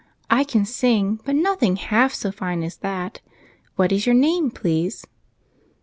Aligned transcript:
I 0.31 0.43
can 0.43 0.65
sing, 0.65 1.19
but 1.25 1.35
nothing 1.35 1.75
half 1.75 2.13
80 2.13 2.35
fine 2.35 2.63
as 2.63 2.77
that. 2.77 3.21
What 3.75 3.91
is 3.91 4.07
your 4.07 4.15
name, 4.15 4.49
please 4.49 5.05